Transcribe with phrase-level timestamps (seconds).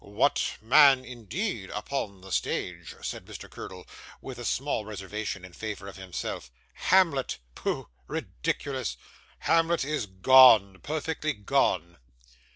[0.03, 3.47] 'What man indeed upon the stage,' said Mr.
[3.47, 3.85] Curdle,
[4.19, 6.49] with a small reservation in favour of himself.
[6.73, 7.37] 'Hamlet!
[7.53, 7.87] Pooh!
[8.07, 8.97] ridiculous!
[9.41, 11.97] Hamlet is gone, perfectly gone.